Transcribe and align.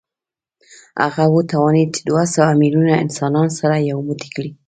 هغه 1.03 1.23
وتوانېد 1.35 1.89
چې 1.95 2.01
دوه 2.09 2.23
سوه 2.33 2.49
میلیونه 2.61 2.93
انسانان 3.03 3.47
سره 3.59 3.75
یو 3.89 3.97
موټی 4.07 4.29
کړي 4.35 4.51